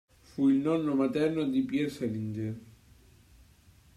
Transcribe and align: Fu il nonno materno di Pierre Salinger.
Fu 0.21 0.49
il 0.49 0.55
nonno 0.55 0.95
materno 0.95 1.43
di 1.47 1.61
Pierre 1.61 1.91
Salinger. 1.91 2.59